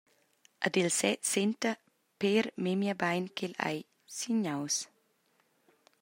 Ed 0.67 0.73
el 0.81 0.91
sez 0.99 1.19
senta 1.33 1.71
pér 2.19 2.45
memia 2.63 2.95
bein 3.01 3.25
ch’el 3.35 3.53
ei 3.69 3.79
signaus. 4.17 4.75